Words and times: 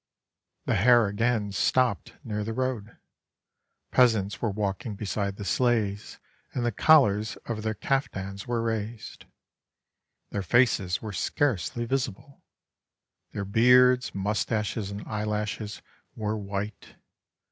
The 0.65 0.73
hare 0.77 1.05
again 1.05 1.51
stopped 1.51 2.15
near 2.23 2.43
the 2.43 2.53
road. 2.55 2.97
Peasants 3.91 4.41
were 4.41 4.49
walking 4.49 4.95
beside 4.95 5.35
the 5.35 5.45
sleighs, 5.45 6.17
and 6.55 6.65
the 6.65 6.71
collars 6.71 7.35
of 7.45 7.61
their 7.61 7.75
caf 7.75 8.09
tans 8.09 8.47
were 8.47 8.63
raised. 8.63 9.25
Their 10.31 10.41
faces 10.41 11.03
were 11.03 11.13
scarcely 11.13 11.85
visible. 11.85 12.41
Their 13.31 13.45
beards, 13.45 14.15
moustaches, 14.15 14.89
and 14.89 15.03
eyelashes 15.07 15.83
were 16.15 16.35
white. 16.35 16.95